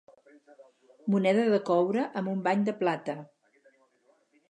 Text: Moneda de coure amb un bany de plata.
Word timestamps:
Moneda 1.15 1.45
de 1.53 1.61
coure 1.69 2.07
amb 2.23 2.35
un 2.35 2.43
bany 2.51 2.67
de 2.71 2.79
plata. 2.83 3.19